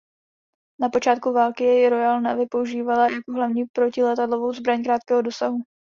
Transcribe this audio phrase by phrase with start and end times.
[0.79, 5.57] Na počátku války jej Royal Navy používala jako hlavní protiletadlovou zbraň krátkého dosahu.